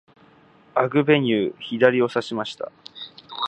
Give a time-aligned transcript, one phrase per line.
[0.73, 2.71] アグベニュー、左をさしました。